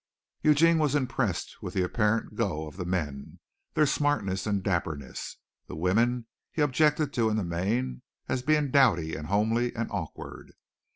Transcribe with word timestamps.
Eugene 0.41 0.79
was 0.79 0.95
impressed 0.95 1.61
with 1.61 1.75
the 1.75 1.83
apparent 1.83 2.33
"go" 2.33 2.65
of 2.65 2.75
the 2.75 2.85
men 2.85 3.37
their 3.75 3.85
smartness 3.85 4.47
and 4.47 4.63
dapperness. 4.63 5.37
The 5.67 5.75
women 5.75 6.25
he 6.51 6.63
objected 6.63 7.13
to 7.13 7.29
in 7.29 7.37
the 7.37 7.43
main 7.43 8.01
as 8.27 8.41
being 8.41 8.71
dowdy 8.71 9.13
and 9.15 9.27
homely 9.27 9.75
and 9.75 9.91
awkward. 9.91 10.53